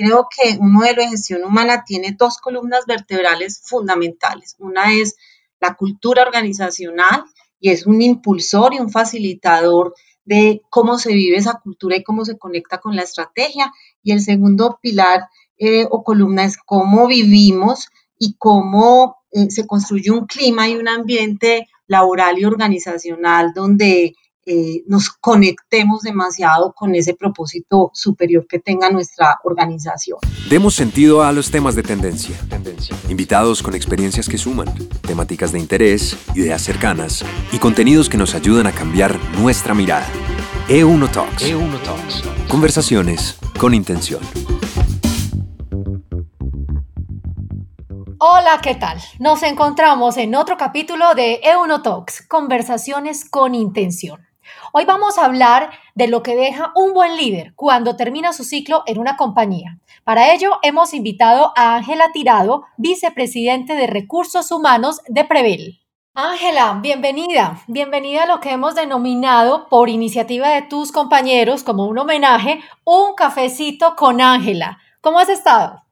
[0.00, 4.56] creo que un modelo de gestión humana tiene dos columnas vertebrales fundamentales.
[4.58, 5.16] Una es
[5.60, 7.24] la cultura organizacional
[7.60, 9.94] y es un impulsor y un facilitador
[10.24, 13.70] de cómo se vive esa cultura y cómo se conecta con la estrategia.
[14.02, 15.28] Y el segundo pilar
[15.58, 17.88] eh, o columna es cómo vivimos
[18.18, 24.14] y cómo eh, se construye un clima y un ambiente laboral y organizacional donde
[24.46, 30.18] eh, nos conectemos demasiado con ese propósito superior que tenga nuestra organización.
[30.48, 32.36] Demos sentido a los temas de tendencia.
[32.48, 32.96] tendencia.
[33.08, 34.72] Invitados con experiencias que suman,
[35.02, 40.06] temáticas de interés, ideas cercanas y contenidos que nos ayudan a cambiar nuestra mirada.
[40.68, 41.42] E1 Talks.
[41.42, 42.22] E1 Talks.
[42.48, 44.20] Conversaciones con intención.
[48.22, 48.98] Hola, ¿qué tal?
[49.18, 54.29] Nos encontramos en otro capítulo de E1 Talks, conversaciones con intención.
[54.72, 58.82] Hoy vamos a hablar de lo que deja un buen líder cuando termina su ciclo
[58.86, 59.78] en una compañía.
[60.04, 65.80] Para ello hemos invitado a Ángela Tirado, vicepresidente de Recursos Humanos de Prevel.
[66.14, 67.62] Ángela, bienvenida.
[67.68, 73.14] Bienvenida a lo que hemos denominado, por iniciativa de tus compañeros, como un homenaje, un
[73.14, 74.78] cafecito con Ángela.
[75.00, 75.82] ¿Cómo has estado?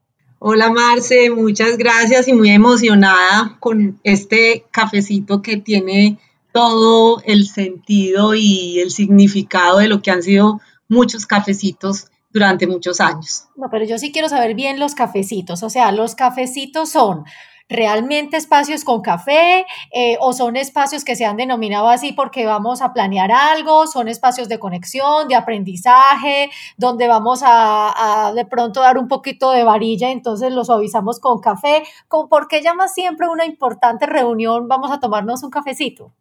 [0.41, 6.17] Hola Marce, muchas gracias y muy emocionada con este cafecito que tiene
[6.51, 12.99] todo el sentido y el significado de lo que han sido muchos cafecitos durante muchos
[12.99, 13.45] años.
[13.55, 15.63] No, pero yo sí quiero saber bien los cafecitos.
[15.63, 17.25] O sea, los cafecitos son
[17.69, 22.81] realmente espacios con café eh, o son espacios que se han denominado así porque vamos
[22.81, 28.97] a planear algo, son espacios de conexión, de aprendizaje, donde vamos a, de pronto dar
[28.97, 31.83] un poquito de varilla, entonces lo suavizamos con café.
[32.09, 34.67] ¿Por qué llama siempre una importante reunión?
[34.67, 36.11] Vamos a tomarnos un cafecito.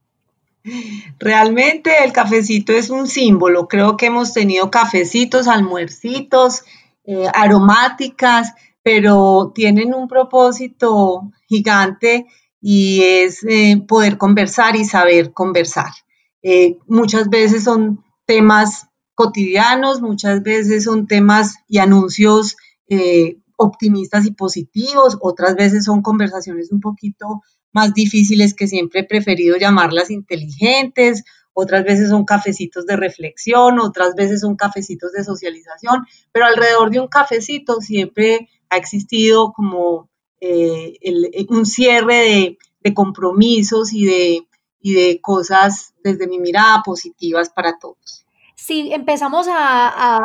[1.18, 3.68] Realmente el cafecito es un símbolo.
[3.68, 6.62] Creo que hemos tenido cafecitos, almuercitos,
[7.04, 8.52] eh, aromáticas,
[8.82, 12.26] pero tienen un propósito gigante
[12.60, 15.90] y es eh, poder conversar y saber conversar.
[16.42, 22.56] Eh, muchas veces son temas cotidianos, muchas veces son temas y anuncios
[23.56, 27.42] optimistas y positivos, otras veces son conversaciones un poquito
[27.72, 34.14] más difíciles que siempre he preferido llamarlas inteligentes, otras veces son cafecitos de reflexión, otras
[34.14, 40.08] veces son cafecitos de socialización, pero alrededor de un cafecito siempre ha existido como
[40.40, 40.98] eh,
[41.48, 44.46] un cierre de, compromisos y de,
[44.80, 48.24] y de cosas desde mi mirada positivas para todos
[48.68, 50.18] si empezamos a,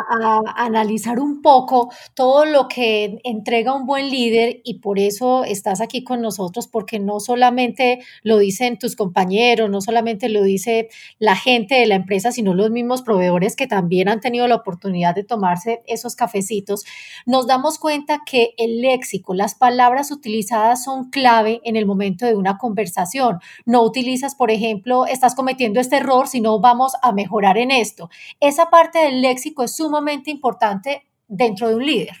[0.56, 6.04] analizar un poco todo lo que entrega un buen líder y por eso estás aquí
[6.04, 11.76] con nosotros, porque no solamente lo dicen tus compañeros, no solamente lo dice la gente
[11.76, 15.82] de la empresa, sino los mismos proveedores que también han tenido la oportunidad de tomarse
[15.86, 16.84] esos cafecitos,
[17.24, 22.36] nos damos cuenta que el léxico, las palabras utilizadas son clave en el momento de
[22.36, 23.38] una conversación.
[23.64, 28.10] No utilizas, por ejemplo, estás cometiendo este error, sino vamos a mejorar en esto
[28.40, 32.16] esa parte del léxico es sumamente importante dentro de un líder.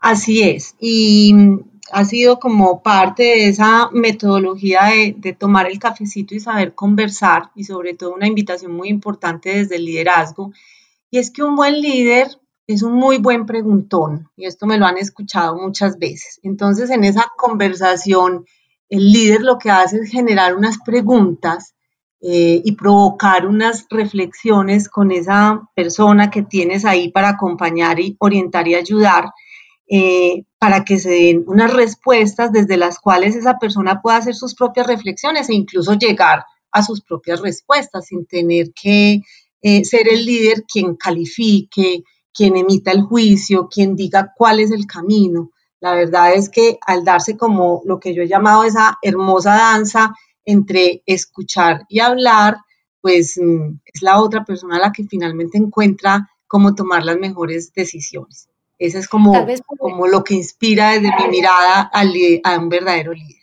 [0.00, 1.34] Así es, y
[1.90, 4.82] ha sido como parte de esa metodología
[5.16, 9.76] de, tomar el cafecito y saber conversar, y sobre todo una invitación muy importante desde
[9.76, 10.52] el liderazgo,
[11.10, 12.28] y es que un buen líder
[12.66, 16.38] es un muy buen preguntón, y esto me lo han escuchado muchas veces.
[16.42, 18.44] Entonces, en esa conversación,
[18.90, 21.74] el líder lo que hace es generar unas preguntas
[22.20, 28.66] eh, y provocar unas reflexiones con esa persona que tienes ahí para acompañar y orientar
[28.66, 29.30] y ayudar,
[29.88, 34.54] eh, para que se den unas respuestas desde las cuales esa persona pueda hacer sus
[34.54, 39.22] propias reflexiones e incluso llegar a sus propias respuestas sin tener que
[39.62, 42.02] eh, ser el líder quien califique,
[42.34, 45.50] quien emita el juicio, quien diga cuál es el camino.
[45.80, 50.14] La verdad es que al darse como lo que yo he llamado esa hermosa danza
[50.48, 52.56] entre escuchar y hablar,
[53.02, 58.48] pues mm, es la otra persona la que finalmente encuentra cómo tomar las mejores decisiones.
[58.78, 59.34] Eso es como,
[59.76, 63.36] como lo que inspira desde mi mirada a un verdadero líder.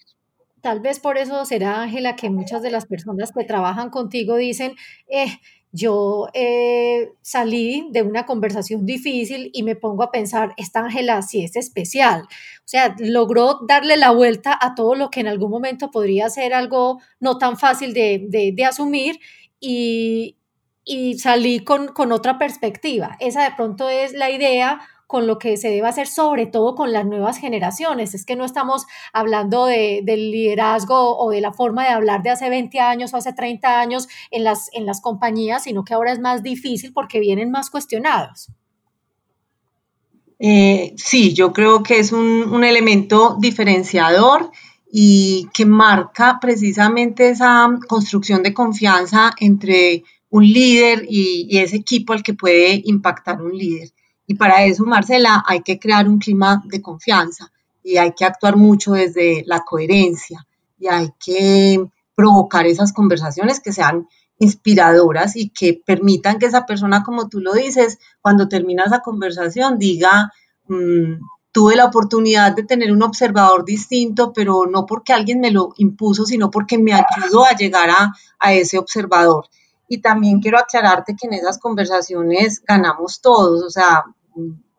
[0.61, 4.73] Tal vez por eso será, Ángela, que muchas de las personas que trabajan contigo dicen,
[5.07, 5.27] eh,
[5.75, 11.43] yo eh, salí de una conversación difícil y me pongo a pensar, esta Ángela sí
[11.43, 12.21] es especial.
[12.21, 16.53] O sea, logró darle la vuelta a todo lo que en algún momento podría ser
[16.53, 19.19] algo no tan fácil de, asumir
[19.59, 20.37] y,
[20.85, 23.17] y salí con, con otra perspectiva.
[23.19, 26.91] Esa de pronto es la idea con lo que se debe hacer, sobre todo con
[26.91, 28.13] las nuevas generaciones.
[28.13, 32.31] Es que no estamos hablando de, del liderazgo o de la forma de hablar de
[32.31, 36.11] hace 20 años o hace 30 años en las, en las compañías, sino que ahora
[36.11, 38.49] es más difícil porque vienen más cuestionados.
[40.39, 44.51] Eh, sí, yo creo que es un, elemento diferenciador
[44.91, 52.23] y que marca precisamente esa construcción de confianza entre un líder y, ese equipo al
[52.23, 53.89] que puede impactar un líder.
[54.27, 57.51] Y para eso, Marcela, hay que crear un clima de confianza
[57.83, 60.45] y hay que actuar mucho desde la coherencia
[60.79, 61.85] y hay que
[62.15, 64.07] provocar esas conversaciones que sean
[64.39, 69.77] inspiradoras y que permitan que esa persona, como tú lo dices, cuando termina esa conversación
[69.77, 70.31] diga,
[70.67, 71.13] mm,
[71.51, 76.25] tuve la oportunidad de tener un observador distinto, pero no porque alguien me lo impuso,
[76.25, 79.45] sino porque me ayudó a llegar a, a ese observador.
[79.87, 84.03] Y también quiero aclararte que en esas conversaciones ganamos todos, o sea,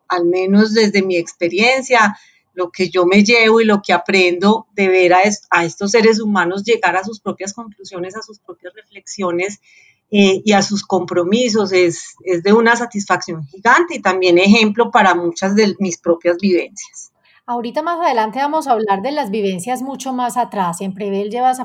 [0.07, 2.17] al menos desde mi experiencia,
[2.53, 6.63] lo que yo me llevo y lo que aprendo de ver a, estos seres humanos
[6.63, 9.59] llegar a sus propias conclusiones, a sus propias reflexiones
[10.09, 15.13] eh, y a sus compromisos es, es de una satisfacción gigante y también ejemplo para
[15.13, 17.11] muchas de mis propias vivencias.
[17.49, 20.81] Ahorita más adelante vamos a hablar de las vivencias mucho más atrás.
[20.81, 21.59] En Prevel llevas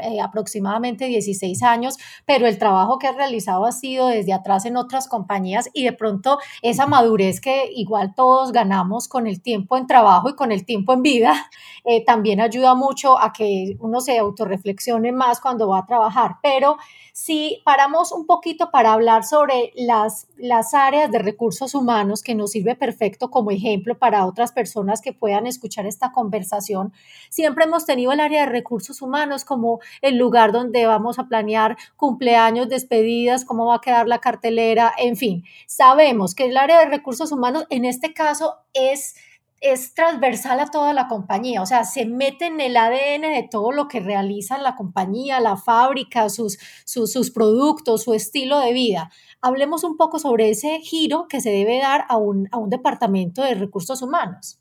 [0.00, 4.78] eh, aproximadamente 16 años, pero el trabajo que has realizado ha sido desde atrás en
[4.78, 9.86] otras compañías y de pronto esa madurez que igual todos ganamos con el tiempo en
[9.86, 11.50] trabajo y con el tiempo en vida,
[11.84, 16.36] eh, también ayuda mucho a que uno se autorreflexione más cuando va a trabajar.
[16.42, 16.78] Pero
[17.22, 22.52] si paramos un poquito para hablar sobre las, las áreas de recursos humanos, que nos
[22.52, 26.94] sirve perfecto como ejemplo para otras personas que puedan escuchar esta conversación,
[27.28, 31.76] siempre hemos tenido el área de recursos humanos como el lugar donde vamos a planear
[31.96, 36.86] cumpleaños, despedidas, cómo va a quedar la cartelera, en fin, sabemos que el área de
[36.86, 39.14] recursos humanos en este caso es
[39.60, 43.72] es transversal a toda la compañía, o sea, se mete en el ADN de todo
[43.72, 49.10] lo que realiza la compañía, la fábrica, sus, sus, productos, su estilo de vida.
[49.42, 54.00] Hablemos un poco sobre ese giro que se debe dar a un, departamento de recursos
[54.00, 54.58] humanos.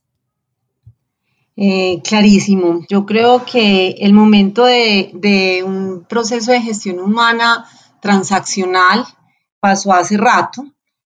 [1.56, 2.81] Eh, clarísimo.
[2.90, 7.66] Yo creo que el momento de, de un proceso de gestión humana
[8.01, 9.06] transaccional
[9.60, 10.66] pasó hace rato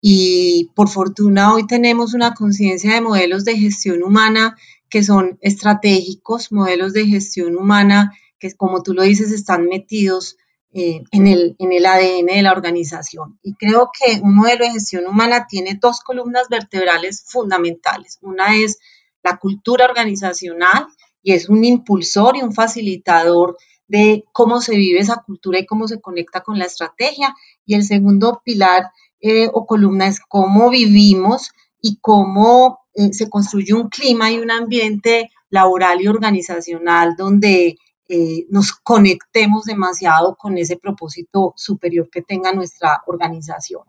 [0.05, 4.57] y por fortuna hoy tenemos una conciencia de modelos de gestión humana
[4.91, 10.37] que son estratégicos, modelos de gestión humana que, como tú lo dices, están metidos
[10.73, 13.39] eh, en, el, en el ADN de la organización.
[13.45, 18.19] Y creo que un modelo de gestión humana tiene dos columnas vertebrales fundamentales.
[18.23, 18.81] Una es
[19.23, 20.89] la cultura organizacional
[21.23, 23.57] y es un impulsor y un facilitador
[23.87, 27.37] de cómo se vive esa cultura y cómo se conecta con la estrategia.
[27.65, 28.91] Y el segundo pilar
[29.25, 34.51] eh, o columna es cómo vivimos y cómo eh, se construye un clima y un
[34.51, 37.79] ambiente laboral y organizacional donde
[38.09, 43.83] eh, nos conectemos demasiado con ese propósito superior que tenga nuestra organización.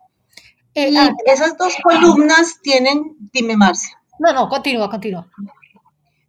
[0.72, 4.00] y ah, esas dos columnas tienen, dime Marcia.
[4.20, 5.26] No, no, continúa, continúa.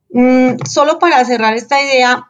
[0.10, 2.28] Mm, solo para cerrar esta idea,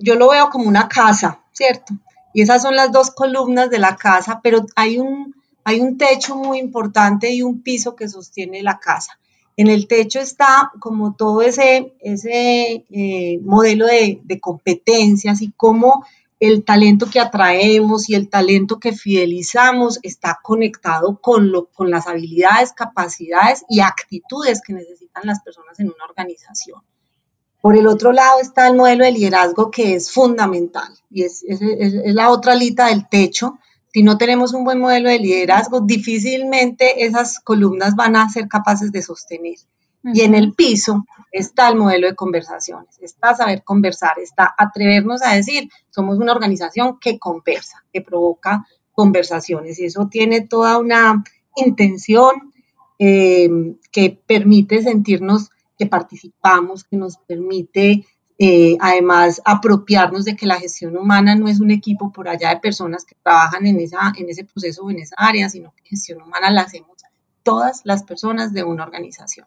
[0.00, 1.92] yo lo veo como una casa, ¿cierto?
[2.32, 5.34] Y esas son las dos columnas de la casa, pero hay un,
[5.64, 9.18] hay un techo muy importante y un piso que sostiene la casa.
[9.56, 16.04] En el techo está como todo ese, ese eh, modelo de, competencias y cómo
[16.40, 22.08] el talento que atraemos y el talento que fidelizamos está conectado con, lo, con las
[22.08, 26.82] habilidades, capacidades y actitudes que necesitan las personas en una organización.
[27.62, 31.92] Por el otro lado está el modelo de liderazgo que es fundamental y es, es
[32.12, 33.58] la otra alita del techo
[33.94, 38.90] si no tenemos un buen modelo de liderazgo, difícilmente esas columnas van a ser capaces
[38.90, 39.54] de sostener.
[40.02, 45.36] Y en el piso está el modelo de conversaciones, está saber conversar, está atrevernos a
[45.36, 49.78] decir, somos una organización que conversa, que provoca conversaciones.
[49.78, 51.22] Y eso tiene toda una
[51.54, 52.52] intención
[52.98, 53.48] eh,
[53.92, 58.04] que permite sentirnos que participamos, que nos permite
[58.38, 62.56] eh, además, apropiarnos de que la gestión humana no es un equipo por allá de
[62.60, 66.22] personas que trabajan en, esa, en ese proceso o en esa área, sino que gestión
[66.22, 66.94] humana la hacemos
[67.44, 69.46] todas las personas de una organización.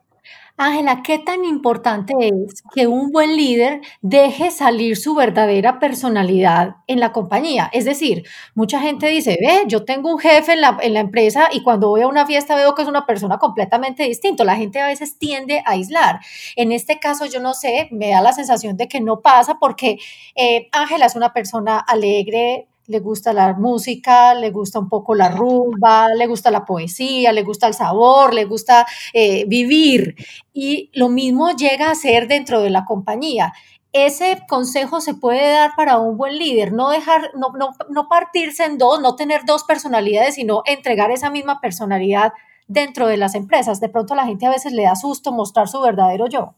[0.60, 7.00] Ángela, ¿qué tan importante es que un buen líder deje salir su verdadera personalidad en
[7.00, 7.70] la compañía?
[7.72, 11.90] Es decir, mucha gente dice, ve, yo tengo un jefe en la, empresa y cuando
[11.90, 14.44] voy a una fiesta veo que es una persona completamente distinta.
[14.44, 16.22] La gente a veces tiende a aislar.
[16.56, 20.00] En este caso, yo no sé, me da la sensación de que no pasa porque
[20.36, 25.30] eh, Ángela es una persona alegre, le gusta la música, le gusta un poco la
[25.30, 30.16] rumba, le gusta la poesía, le gusta el sabor, le gusta eh, vivir.
[30.54, 33.54] Y lo mismo llega a ser dentro de la compañía.
[33.92, 38.64] Ese consejo se puede dar para un buen líder, no dejar, no, no, no partirse
[38.66, 42.32] en dos, no tener dos personalidades, sino entregar esa misma personalidad
[42.68, 43.80] dentro de las empresas.
[43.80, 46.56] De pronto la gente a veces le da susto mostrar su verdadero yo.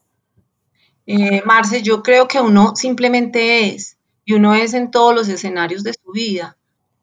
[1.12, 3.98] Eh, Marce, yo creo que uno simplemente es,
[4.30, 6.56] y uno es en todos los escenarios de su vida.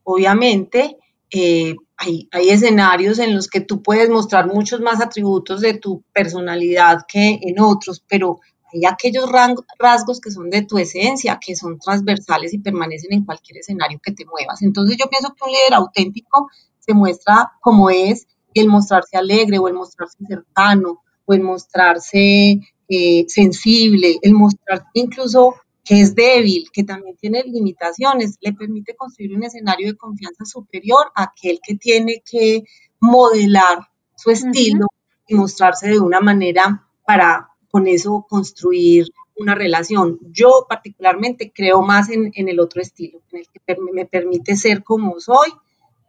[0.05, 0.97] Obviamente,
[1.29, 7.01] eh, hay, escenarios en los que tú puedes mostrar muchos más atributos de tu personalidad
[7.09, 8.39] que en otros, pero
[8.73, 9.29] hay aquellos
[9.77, 14.13] rasgos que son de tu esencia, que son transversales y permanecen en cualquier escenario que
[14.13, 14.63] te muevas.
[14.63, 19.59] Entonces yo pienso que un líder auténtico se muestra como es, y el mostrarse alegre
[19.59, 25.57] o el mostrarse cercano o el mostrarse eh, sensible, el mostrar incluso
[25.87, 31.07] que es débil, que también tiene limitaciones, le permite construir un escenario de confianza superior
[31.15, 32.65] a aquel que tiene que
[33.01, 33.79] modelar
[34.17, 34.87] su estilo
[35.29, 40.19] y mostrarse de una manera para con eso construir una relación.
[40.33, 45.21] Yo particularmente creo más en, el otro estilo, en el que me permite ser como
[45.21, 45.51] soy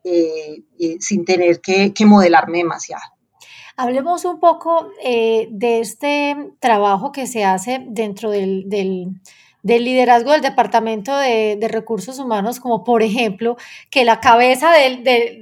[0.04, 0.64] eh,
[1.00, 3.04] sin tener que modelarme demasiado.
[3.80, 9.22] Hablemos un poco eh, de este trabajo que se hace dentro del, del
[9.68, 13.58] liderazgo del Departamento de, Recursos Humanos, como por ejemplo
[13.90, 15.40] que la cabeza de,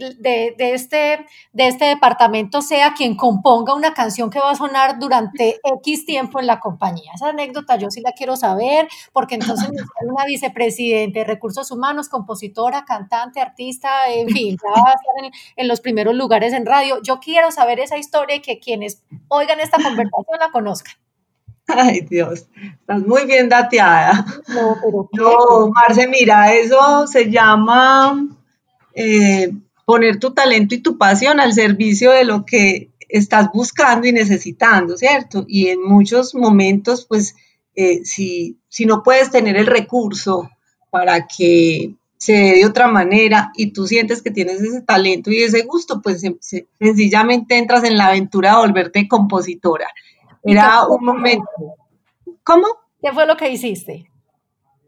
[0.74, 6.06] este, de este departamento sea quien componga una canción que va a sonar durante X
[6.06, 7.12] tiempo en la compañía.
[7.14, 9.70] Esa anécdota yo sí la quiero saber, porque entonces
[10.02, 15.68] una vicepresidente de Recursos Humanos, compositora, cantante, artista, en fin, va a estar en, en
[15.68, 17.02] los primeros lugares en radio.
[17.04, 21.05] Yo quiero saber esa historia y que quienes oigan esta conversación la conozcan.
[21.68, 22.48] Ay, Dios,
[22.80, 24.26] estás muy bien dateada.
[24.48, 28.28] No, pero No, Marce, mira, eso se llama
[28.94, 29.52] eh,
[29.86, 34.98] poner tu talento y tu pasión al servicio de lo que estás buscando y necesitando,
[34.98, 35.46] ¿cierto?
[35.48, 37.36] Y en muchos momentos, pues,
[37.76, 40.50] eh, si, si no puedes tener el recurso
[40.90, 45.44] para que se dé de otra manera y tú sientes que tienes ese talento y
[45.44, 46.24] ese gusto, pues
[46.80, 49.88] sencillamente entras en la aventura de volverte compositora.
[50.46, 51.50] Era un momento.
[52.44, 52.68] ¿Cómo?
[53.02, 54.10] ¿Qué fue lo que hiciste?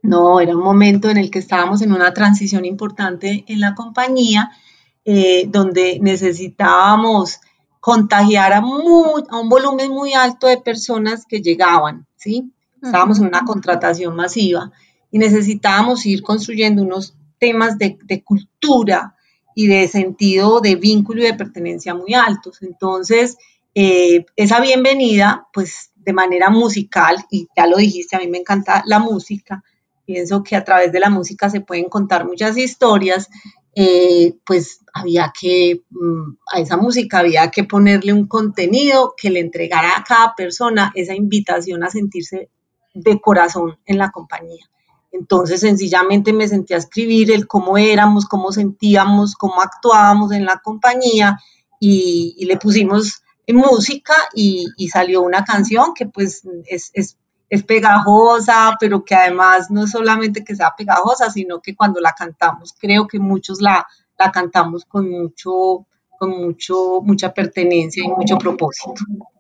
[0.03, 4.51] No, era un momento en el que estábamos en una transición importante en la compañía,
[5.03, 7.39] eh, donde necesitábamos
[7.79, 12.51] contagiar a, un volumen muy alto de personas que llegaban, ¿sí?
[12.81, 14.71] Estábamos en una contratación masiva
[15.09, 19.15] y necesitábamos ir construyendo unos temas de, de cultura
[19.55, 22.61] y de sentido de vínculo y de pertenencia muy altos.
[22.61, 23.37] Entonces,
[23.79, 28.81] eh, esa bienvenida, pues de manera musical, y ya lo dijiste, a mí me encanta
[28.87, 29.63] la música,
[30.03, 33.29] pienso que a través de la música se pueden contar muchas historias,
[33.75, 39.41] eh, pues había que, mm, a esa música había que ponerle un contenido que le
[39.41, 42.49] entregara a cada persona esa invitación a sentirse
[42.95, 44.65] de corazón en la compañía.
[45.11, 50.61] Entonces, sencillamente me sentí a escribir el cómo éramos, cómo sentíamos, cómo actuábamos en la
[50.63, 51.37] compañía
[51.79, 53.21] y le pusimos
[53.53, 57.17] música y, salió una canción que pues es, es,
[57.49, 62.75] es, pegajosa, pero que además no solamente que sea pegajosa, sino que cuando la cantamos,
[62.77, 63.87] creo que muchos la,
[64.17, 65.85] la cantamos con mucho,
[66.19, 68.93] con mucho, mucha pertenencia y mucho propósito.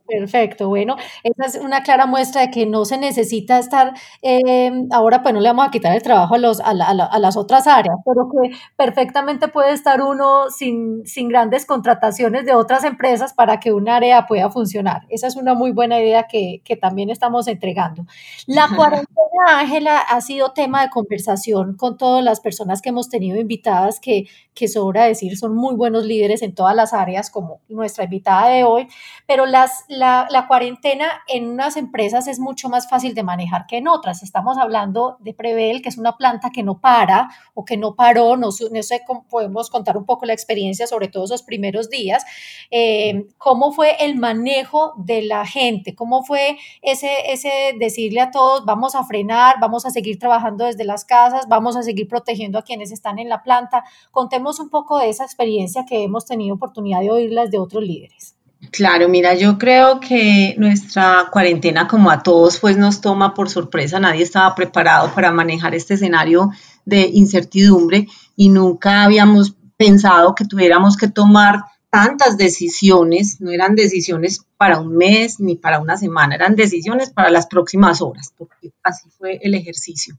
[0.07, 5.21] Perfecto, bueno, esa es una clara muestra de que no se necesita estar, eh, ahora
[5.21, 8.29] pues no le vamos a quitar el trabajo a, los, a, las otras áreas, pero
[8.29, 13.89] que perfectamente puede estar uno sin, sin grandes contrataciones de otras empresas para que un
[13.89, 15.01] área pueda funcionar.
[15.09, 18.05] Esa es una muy buena idea que, que también estamos entregando.
[18.45, 23.39] La cuarentena, Ángela, ha sido tema de conversación con todas las personas que hemos tenido
[23.39, 28.05] invitadas, que, que sobra decir son muy buenos líderes en todas las áreas, como nuestra
[28.05, 28.87] invitada de hoy,
[29.27, 33.87] pero las la, cuarentena en unas empresas es mucho más fácil de manejar que en
[33.87, 34.23] otras.
[34.23, 38.37] Estamos hablando de Prevel, que es una planta que no para o que no paró,
[38.37, 42.25] no, sé cómo podemos contar un poco la experiencia, sobre todo esos primeros días.
[42.71, 45.95] Eh, ¿Cómo fue el manejo de la gente?
[45.95, 50.85] ¿Cómo fue ese, ese decirle a todos, vamos a frenar, vamos a seguir trabajando desde
[50.85, 53.83] las casas, vamos a seguir protegiendo a quienes están en la planta?
[54.11, 58.36] Contemos un poco de esa experiencia que hemos tenido oportunidad de oírlas de otros líderes.
[58.71, 63.99] Claro, mira, yo creo que nuestra cuarentena, como a todos, pues nos toma por sorpresa.
[63.99, 66.51] Nadie estaba preparado para manejar este escenario
[66.85, 73.39] de incertidumbre y nunca habíamos pensado que tuviéramos que tomar tantas decisiones.
[73.41, 78.01] No eran decisiones para un mes ni para una semana, eran decisiones para las próximas
[78.01, 80.17] horas, porque así fue el ejercicio.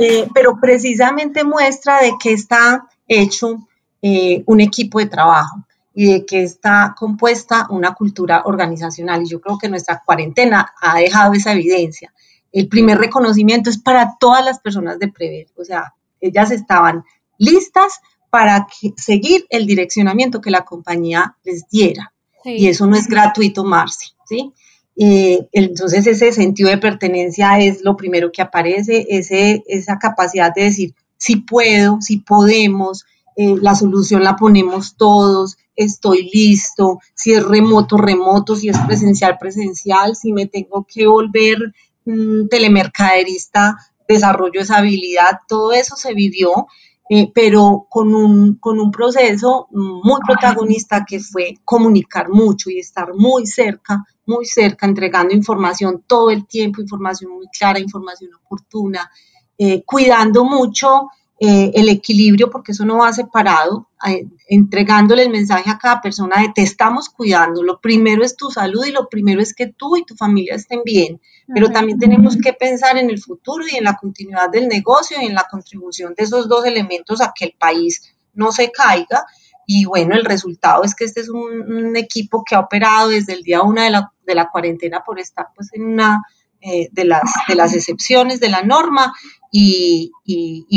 [0.00, 3.66] Eh, pero precisamente muestra de que está hecho
[4.02, 9.22] eh, un equipo de trabajo y de que está compuesta una cultura organizacional.
[9.22, 12.12] Y yo creo que nuestra cuarentena ha dejado esa evidencia.
[12.50, 17.04] El primer reconocimiento es para todas las personas de Prever, o sea, ellas estaban
[17.38, 22.12] listas para seguir el direccionamiento que la compañía les diera.
[22.44, 24.52] y eso no es gratuito, Marci, ¿sí?
[24.96, 30.64] Eh, entonces ese sentido de pertenencia es lo primero que aparece, ese, esa capacidad de
[30.64, 33.04] decir, si puedo, si podemos,
[33.36, 39.38] eh, la solución la ponemos todos, estoy listo, si es remoto, remoto, si es presencial,
[39.38, 41.58] presencial, si me tengo que volver
[42.04, 43.76] mm, telemercaderista,
[44.08, 46.66] desarrollo esa habilidad, todo eso se vivió,
[47.08, 53.14] eh, pero con un, con un proceso muy protagonista que fue comunicar mucho y estar
[53.14, 59.10] muy cerca, muy cerca, entregando información todo el tiempo, información muy clara, información oportuna,
[59.58, 61.08] eh, cuidando mucho
[61.44, 66.40] eh, el equilibrio, porque eso no va separado, eh, entregándole el mensaje a cada persona
[66.40, 67.64] de te estamos cuidando.
[67.64, 70.82] Lo primero es tu salud y lo primero es que tú y tu familia estén
[70.84, 71.20] bien,
[71.52, 75.24] pero también tenemos que pensar en el futuro y en la continuidad del negocio y
[75.24, 79.26] en la contribución de esos dos elementos a que el país no se caiga.
[79.66, 83.42] Y bueno, el resultado es que este es un, equipo que ha operado desde el
[83.42, 86.22] día uno de la, de la cuarentena por estar pues en una
[86.62, 89.12] eh, de, las, de las excepciones de la norma
[89.50, 90.10] y,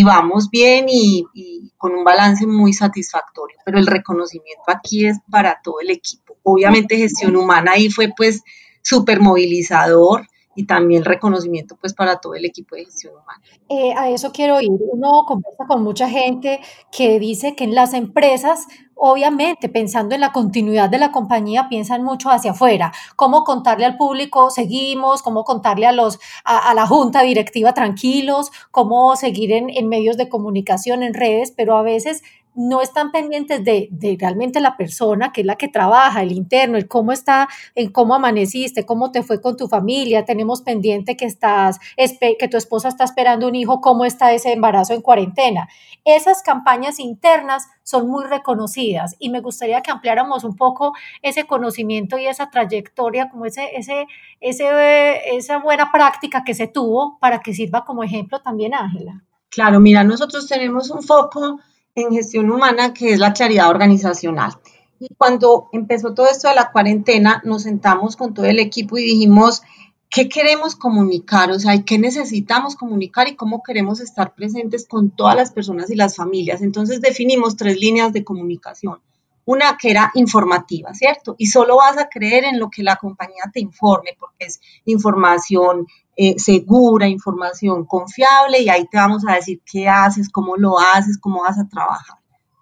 [0.04, 3.58] vamos bien y, y, con un balance muy satisfactorio.
[3.64, 6.38] Pero el reconocimiento aquí es para todo el equipo.
[6.44, 8.42] Obviamente gestión humana ahí fue pues
[8.82, 13.42] súper movilizador y también reconocimiento pues para todo el equipo de gestión humana.
[13.70, 14.70] Eh, a eso quiero ir.
[14.72, 20.32] Uno conversa con mucha gente que dice que en las empresas, obviamente, pensando en la
[20.32, 22.94] continuidad de la compañía, piensan mucho hacia afuera.
[23.16, 29.16] Cómo contarle al público, seguimos, cómo contarle a, los, a, la junta directiva tranquilos, cómo
[29.16, 32.24] seguir en, en medios de comunicación, en redes, pero a veces
[32.56, 36.88] no están pendientes de, realmente la persona, que es la que trabaja, el interno, el
[36.88, 41.80] cómo está, en cómo amaneciste, cómo te fue con tu familia, tenemos pendiente que estás,
[41.98, 45.68] que tu esposa está esperando un hijo, cómo está ese embarazo en cuarentena.
[46.06, 52.18] Esas campañas internas son muy reconocidas y me gustaría que ampliáramos un poco ese conocimiento
[52.18, 54.08] y esa trayectoria, como ese, ese,
[54.40, 59.24] ese, esa buena práctica que se tuvo para que sirva como ejemplo también, Ángela.
[59.50, 61.60] Claro, mira, nosotros tenemos un foco
[61.96, 64.54] en gestión humana, que es la claridad organizacional.
[65.00, 69.04] Y cuando empezó todo esto de la cuarentena, nos sentamos con todo el equipo y
[69.04, 69.62] dijimos,
[70.10, 71.52] ¿qué queremos comunicar?
[71.52, 75.96] O sea, ¿qué necesitamos comunicar y cómo queremos estar presentes con todas las personas y
[75.96, 76.62] las familias?
[76.62, 79.00] Entonces definimos tres líneas de comunicación.
[79.44, 81.36] Una que era informativa, ¿cierto?
[81.38, 85.86] Y solo vas a creer en lo que la compañía te informe, porque es información
[86.18, 91.18] eh, segura, información confiable y ahí te vamos a decir qué haces, cómo lo haces,
[91.18, 92.18] cómo vas a trabajar.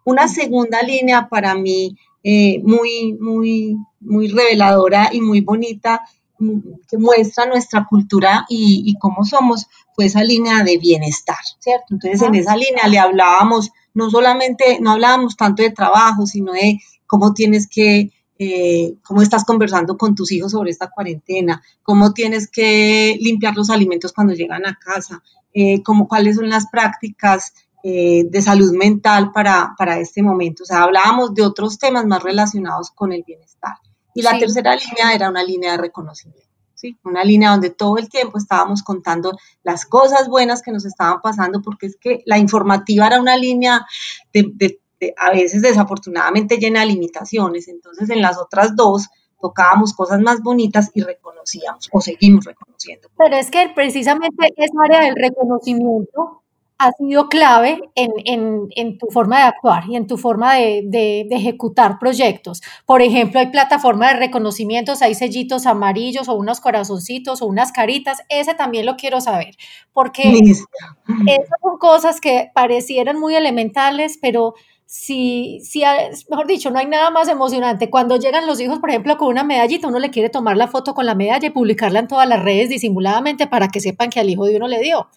[0.06, 6.02] Una segunda línea para mí eh, muy, muy, muy reveladora y muy bonita
[6.40, 11.88] mm, que muestra nuestra cultura y, cómo somos, fue esa línea de bienestar, ¿cierto?
[11.92, 16.80] Entonces en esa línea le hablábamos, no solamente, no hablábamos tanto de trabajo, sino de
[17.06, 22.50] cómo tienes que eh, cómo estás conversando con tus hijos sobre esta cuarentena, cómo tienes
[22.50, 25.22] que limpiar los alimentos cuando llegan a casa,
[25.54, 30.64] eh, cómo, cuáles son las prácticas eh, de salud mental para, para, este momento.
[30.64, 33.76] O sea, hablábamos de otros temas más relacionados con el bienestar.
[34.16, 36.50] Y la tercera línea era una línea de reconocimiento.
[36.76, 36.98] ¿Sí?
[37.04, 41.62] Una línea donde todo el tiempo estábamos contando las cosas buenas que nos estaban pasando,
[41.62, 43.86] porque es que la informativa era una línea
[44.34, 44.82] de, de
[45.18, 47.68] a veces desafortunadamente llena de limitaciones.
[47.68, 49.10] Entonces en las otras dos
[49.42, 53.10] tocábamos cosas más bonitas y reconocíamos o seguimos reconociendo.
[53.18, 56.44] Pero es que precisamente esa área del reconocimiento
[56.84, 62.62] ha sido clave en, tu forma de actuar y en tu forma de, ejecutar proyectos.
[62.86, 68.20] Por ejemplo, hay plataformas de reconocimientos, hay sellitos amarillos o unos corazoncitos o unas caritas.
[68.30, 69.56] Ese también lo quiero saber,
[69.94, 75.84] porque esas son cosas que parecieran muy elementales, pero si, si,
[76.30, 77.90] mejor dicho, no hay nada más emocionante.
[77.90, 80.94] Cuando llegan los hijos, por ejemplo, con una medallita, uno le quiere tomar la foto
[80.94, 84.30] con la medalla y publicarla en todas las redes disimuladamente para que sepan que al
[84.30, 85.08] hijo de uno le dio.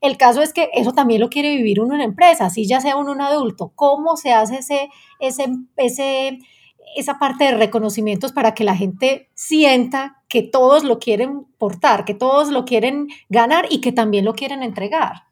[0.00, 2.96] El caso es que eso también lo quiere vivir uno en empresa, así ya sea
[2.96, 3.72] uno un adulto.
[3.74, 6.38] ¿Cómo se hace ese, ese, ese,
[6.96, 12.14] esa parte de reconocimientos para que la gente sienta que todos lo quieren portar, que
[12.14, 15.24] todos lo quieren ganar y que también lo quieren entregar?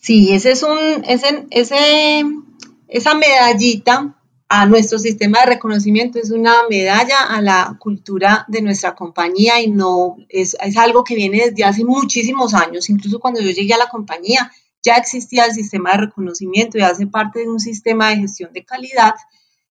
[0.00, 2.22] Sí, ese es un, ese, ese
[2.88, 4.16] esa medallita
[4.48, 9.70] a nuestro sistema de reconocimiento es una medalla a la cultura de nuestra compañía y
[9.70, 12.88] no es, algo que viene desde hace muchísimos años.
[12.90, 14.50] Incluso cuando yo llegué a la compañía
[14.82, 18.64] ya existía el sistema de reconocimiento y hace parte de un sistema de gestión de
[18.64, 19.14] calidad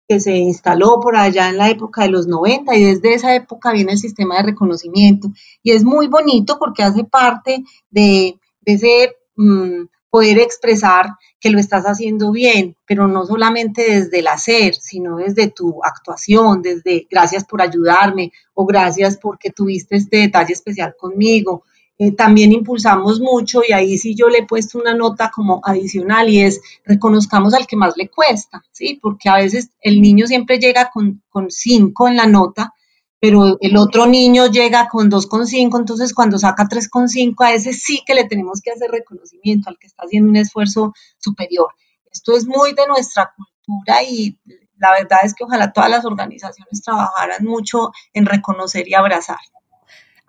[0.08, 3.72] que se instaló por allá en la época de los 90 y desde esa época
[3.72, 5.30] viene el sistema de reconocimiento
[5.62, 11.84] y es muy bonito porque hace parte de, ese mm, poder expresar que lo estás
[11.84, 17.60] haciendo bien, pero no solamente desde el hacer, sino desde tu actuación, desde gracias por
[17.62, 21.64] ayudarme o gracias porque tuviste este detalle especial conmigo.
[21.98, 26.28] Eh, también impulsamos mucho y ahí sí yo le he puesto una nota como adicional
[26.28, 28.98] y es reconozcamos al que más le cuesta, ¿sí?
[29.00, 32.74] Porque a veces el niño siempre llega con, con cinco en la nota,
[33.20, 38.14] pero el otro niño llega con 2,5, entonces cuando saca 3,5, a ese sí que
[38.14, 41.68] le tenemos que hacer reconocimiento al que está haciendo un esfuerzo superior.
[42.10, 44.38] Esto es muy de nuestra cultura y
[44.78, 49.38] la verdad es que ojalá todas las organizaciones trabajaran mucho en reconocer y abrazar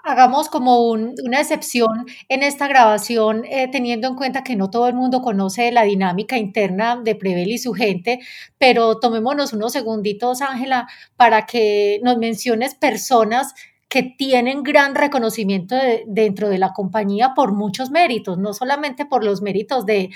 [0.08, 4.96] hagamos como una excepción en esta grabación, eh, teniendo en cuenta que no todo el
[4.96, 8.20] mundo conoce la dinámica interna de Prevel y su gente,
[8.58, 13.54] pero tomémonos unos segunditos, Ángela, para que nos menciones personas
[13.89, 15.76] que tienen gran reconocimiento
[16.08, 20.10] dentro de la compañía por muchos méritos, no solamente por los méritos de,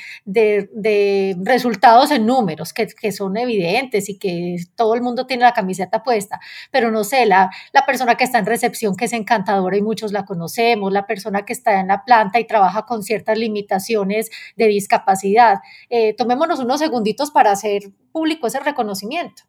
[1.44, 6.40] resultados en números, que, son evidentes y que todo el mundo tiene la camiseta puesta,
[6.70, 10.12] pero no sé, la, la persona que está en recepción, que es encantadora y muchos
[10.12, 14.68] la conocemos, la persona que está en la planta y trabaja con ciertas limitaciones de
[14.68, 15.60] discapacidad.
[15.90, 19.44] Eh, tomémonos unos segunditos para hacer público ese reconocimiento.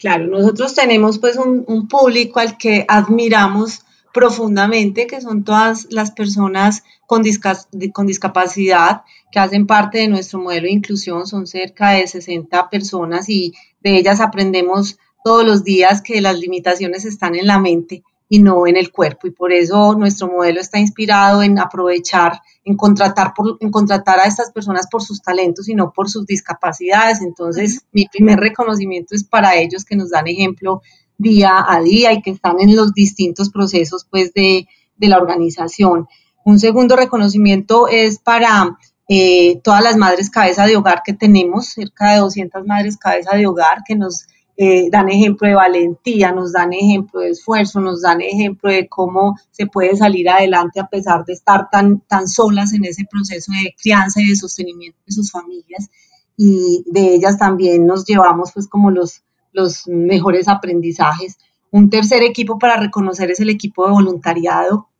[0.00, 3.84] Claro, nosotros tenemos pues un, público al que admiramos
[4.14, 10.72] profundamente, que son todas las personas con, discapacidad que hacen parte de nuestro modelo de
[10.72, 11.26] inclusión.
[11.26, 17.04] Son cerca de 60 personas y de ellas aprendemos todos los días que las limitaciones
[17.04, 18.02] están en la mente
[18.32, 19.26] y no en el cuerpo.
[19.26, 24.24] Y por eso nuestro modelo está inspirado en aprovechar, en contratar, por, en contratar a
[24.24, 27.22] estas personas por sus talentos y no por sus discapacidades.
[27.22, 30.80] Entonces, mi primer reconocimiento es para ellos que nos dan ejemplo
[31.18, 36.06] día a día y que están en los distintos procesos pues, de, de la organización.
[36.44, 42.12] Un segundo reconocimiento es para eh, todas las madres cabeza de hogar que tenemos, cerca
[42.12, 44.28] de 200 madres cabeza de hogar que nos
[44.62, 49.34] eh, dan ejemplo de valentía, nos dan ejemplo de esfuerzo, nos dan ejemplo de cómo
[49.50, 53.74] se puede salir adelante a pesar de estar tan, tan solas en ese proceso de
[53.80, 55.88] crianza y de sostenimiento de sus familias.
[56.36, 59.22] Y de ellas también nos llevamos pues como los,
[59.54, 61.38] los mejores aprendizajes.
[61.70, 64.90] Un tercer equipo para reconocer es el equipo de voluntariado.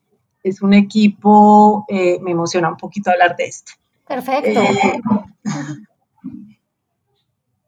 [0.42, 3.72] Es un equipo, eh, me emociona un poquito hablar de esto.
[4.08, 4.62] Perfecto.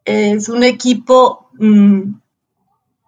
[0.05, 2.20] Eh, es un equipo mm,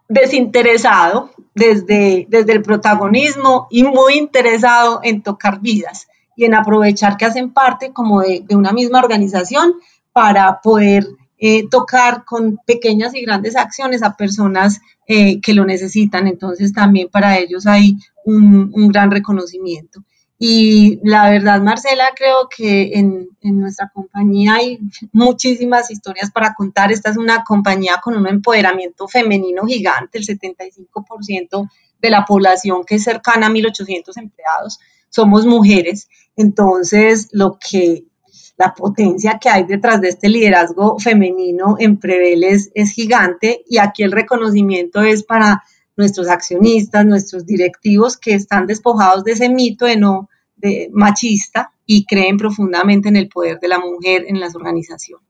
[0.08, 7.24] desinteresado desde, desde el protagonismo y muy interesado en tocar vidas y en aprovechar que
[7.24, 9.74] hacen parte como de, una misma organización
[10.12, 11.06] para poder
[11.38, 16.26] eh, tocar con pequeñas y grandes acciones a personas eh, que lo necesitan.
[16.26, 20.04] Entonces también para ellos hay un, un gran reconocimiento.
[20.46, 24.78] Y la verdad, Marcela, creo que en, nuestra compañía hay
[25.10, 26.92] muchísimas historias para contar.
[26.92, 32.96] Esta es una compañía con un empoderamiento femenino gigante, el 75% de la población que
[32.96, 36.10] es cercana a 1.800 empleados somos mujeres.
[36.36, 38.04] Entonces, lo que
[38.58, 44.02] la potencia que hay detrás de este liderazgo femenino en Prevel es gigante y aquí
[44.02, 45.64] el reconocimiento es para
[45.96, 50.28] nuestros accionistas, nuestros directivos que están despojados de ese mito de no
[50.64, 55.26] de machista y creen profundamente en el poder de la mujer en las organizaciones.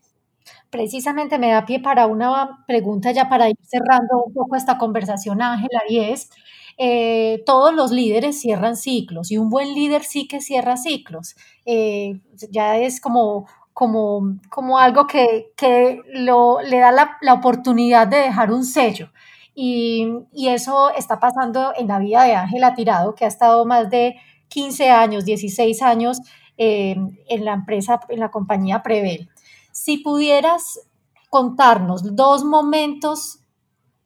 [0.70, 5.42] Precisamente me da pie para una pregunta ya para ir cerrando un poco esta conversación,
[5.42, 6.30] Ángela, y es,
[6.78, 11.36] eh, todos los líderes cierran ciclos y un buen líder sí que cierra ciclos.
[11.64, 12.20] Eh,
[12.50, 18.18] ya es como, como, como algo que, que lo, le da la, la oportunidad de
[18.18, 19.10] dejar un sello.
[19.54, 24.16] Y, eso está pasando en la vida de Ángela Tirado, que ha estado más de
[24.48, 26.20] 15 años, 16 años
[26.56, 26.96] eh,
[27.28, 29.28] en la empresa, en la compañía Prevel.
[29.72, 30.80] Si pudieras
[31.30, 33.40] contarnos dos momentos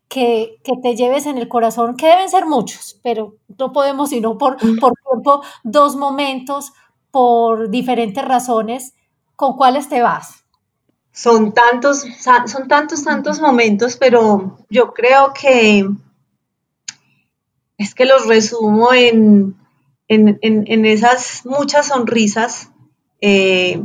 [0.09, 4.57] que, te lleves en el corazón, que deben ser muchos, pero no podemos sino por,
[4.81, 6.73] por tiempo, dos momentos
[7.11, 8.95] por diferentes razones,
[9.37, 10.45] ¿con cuáles te vas?
[11.19, 12.05] son tantos,
[12.47, 15.89] son tantos, tantos momentos, pero yo creo que
[17.77, 19.57] es que los resumo en,
[20.09, 22.71] en, esas muchas sonrisas
[23.21, 23.83] eh,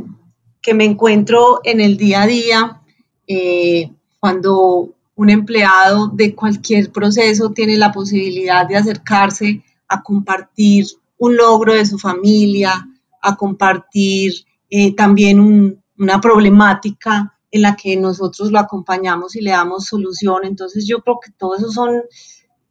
[0.62, 2.80] que me encuentro en el día a día
[3.26, 10.86] eh, cuando un empleado de cualquier proceso tiene la posibilidad de acercarse a compartir
[11.18, 12.88] un logro de su familia,
[13.20, 14.32] a compartir
[14.70, 20.44] eh, también una problemática en la que nosotros lo acompañamos y le damos solución.
[20.44, 22.02] Entonces yo creo que todo eso son,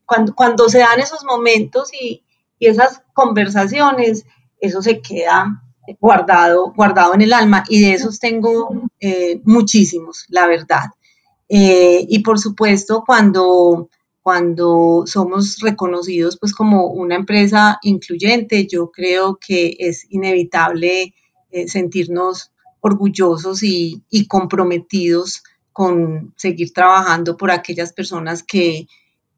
[0.04, 2.22] cuando, se dan esos momentos y,
[2.66, 4.24] esas conversaciones,
[4.60, 5.62] eso se queda
[6.00, 10.84] guardado, guardado en el alma y de esos tengo eh, muchísimos, la verdad.
[11.48, 13.90] Eh, y por supuesto, cuando,
[14.22, 21.14] cuando somos reconocidos pues como una empresa incluyente, yo creo que es inevitable
[21.50, 22.50] eh, sentirnos
[22.80, 28.86] orgullosos y, y, comprometidos con seguir trabajando por aquellas personas que,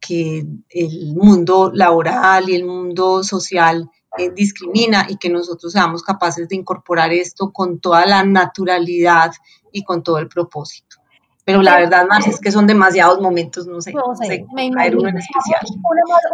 [0.06, 6.48] que el mundo laboral y el mundo social eh, discrimina y que nosotros seamos capaces
[6.48, 9.32] de incorporar esto con toda la naturalidad
[9.72, 10.96] y con todo el propósito.
[11.44, 15.08] Pero la verdad, más es que son demasiados momentos, no sé, no sé, me uno
[15.08, 15.60] en especial.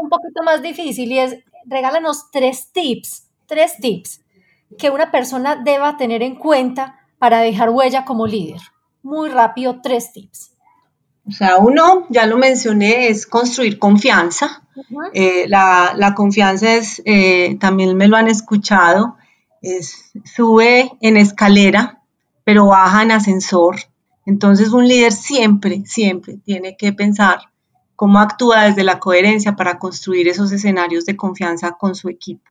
[0.01, 4.23] un poquito más difícil y es, regálanos tres tips, tres tips
[4.79, 8.61] que una persona deba tener en cuenta para dejar huella como líder.
[9.03, 10.52] Muy rápido, tres tips.
[11.27, 14.63] O sea, uno, ya lo mencioné, es construir confianza.
[15.13, 19.17] Eh, la, confianza es, eh, también me lo han escuchado,
[19.61, 22.03] es, sube en escalera,
[22.45, 23.77] pero baja en ascensor.
[24.27, 27.41] Entonces un líder siempre, siempre tiene que pensar
[27.95, 32.51] cómo actúa desde la coherencia para construir esos escenarios de confianza con su equipo.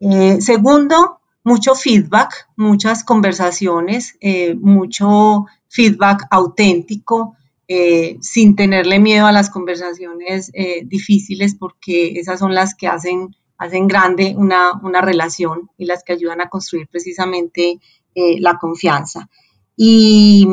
[0.00, 4.18] Eh, segundo, mucho feedback, muchas conversaciones,
[4.60, 12.54] mucho feedback auténtico, eh, sin tenerle miedo a las conversaciones eh, difíciles, porque esas son
[12.54, 17.78] las que hacen, hacen grande una, relación y las que ayudan a construir precisamente
[18.14, 19.30] eh, la confianza.
[19.76, 20.46] Y,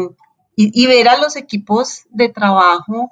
[0.56, 3.10] ver a los equipos de trabajo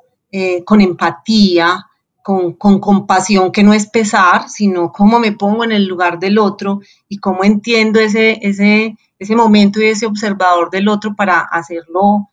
[0.66, 1.88] con empatía,
[2.22, 6.82] con, compasión, que no es pesar, sino cómo me pongo en el lugar del otro
[7.08, 12.30] y cómo entiendo ese, ese, ese momento y ese observador del otro para hacerlo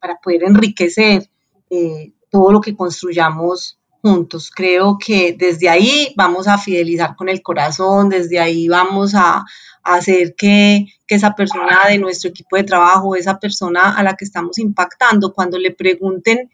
[0.00, 1.28] para poder enriquecer
[1.70, 4.50] eh, todo lo que construyamos juntos.
[4.50, 9.44] Creo que desde ahí vamos a fidelizar con el corazón, desde ahí vamos a,
[9.82, 14.58] hacer que, esa persona de nuestro equipo de trabajo, esa persona a la que estamos
[14.58, 16.48] impactando, cuando le pregunten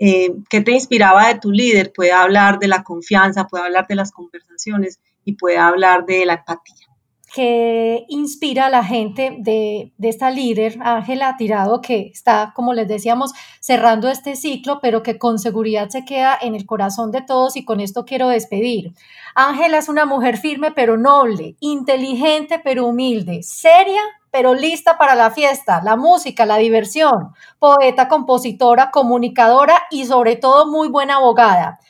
[0.00, 3.94] eh, qué te inspiraba de tu líder, pueda hablar de la confianza, puede hablar de
[3.94, 6.89] las conversaciones y puede hablar de la empatía
[7.32, 13.32] que inspira a la gente de, esta líder, Ángela Tirado, que está, como les decíamos,
[13.60, 17.64] cerrando este ciclo, pero que con seguridad se queda en el corazón de todos y
[17.64, 18.94] con esto quiero despedir.
[19.34, 25.32] Ángela es una mujer firme pero noble, inteligente pero humilde, seria pero lista para la
[25.32, 31.80] fiesta, la música, la diversión, poeta, compositora, comunicadora y sobre todo muy buena abogada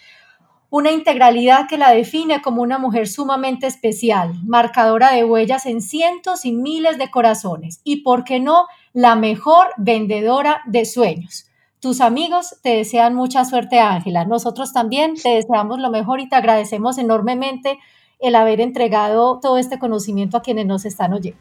[0.71, 6.45] una integralidad que la define como una mujer sumamente especial, marcadora de huellas en cientos
[6.45, 11.47] y miles de corazones y, por qué no, la mejor vendedora de sueños.
[11.81, 14.25] Tus amigos te desean mucha suerte, Ángela.
[14.25, 17.79] Nosotros también te deseamos lo mejor y te agradecemos enormemente
[18.21, 21.41] el haber entregado todo este conocimiento a quienes nos están oyendo.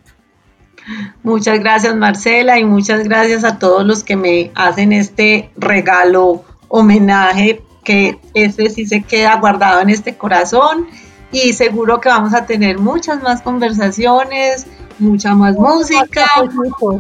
[1.24, 7.62] Muchas gracias, Marcela, y muchas gracias a todos los que me hacen este regalo homenaje
[8.34, 10.88] ese sí se queda guardado en este corazón
[11.32, 14.66] y seguro que vamos a tener muchas más conversaciones,
[14.98, 16.26] mucha más música.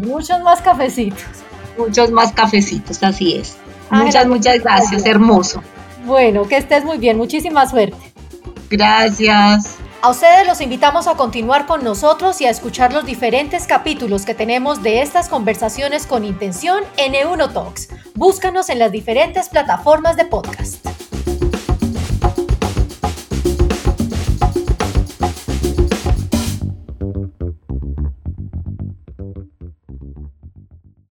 [0.02, 1.23] muchos más cafecitos.
[1.78, 3.58] Muchos más cafecitos, así es.
[3.89, 5.63] muchas, muchas gracias, hermoso.
[6.06, 7.97] Bueno, que estés muy bien, muchísima suerte.
[8.69, 9.78] Gracias.
[10.02, 14.34] A ustedes los invitamos a continuar con nosotros y a escuchar los diferentes capítulos que
[14.34, 17.90] tenemos de estas conversaciones con intención en Euno Talks.
[18.16, 21.09] Búscanos en las diferentes plataformas de podcast.